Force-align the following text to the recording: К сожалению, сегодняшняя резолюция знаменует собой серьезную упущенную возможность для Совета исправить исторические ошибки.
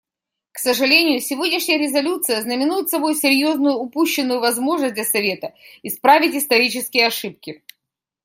К 0.51 0.57
сожалению, 0.57 1.19
сегодняшняя 1.21 1.77
резолюция 1.77 2.41
знаменует 2.41 2.89
собой 2.89 3.13
серьезную 3.13 3.75
упущенную 3.75 4.39
возможность 4.39 4.95
для 4.95 5.03
Совета 5.05 5.53
исправить 5.83 6.33
исторические 6.33 7.05
ошибки. 7.05 7.63